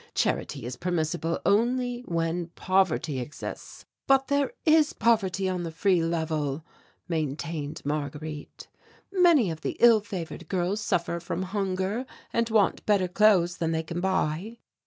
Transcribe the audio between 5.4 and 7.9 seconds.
on the Free Level," maintained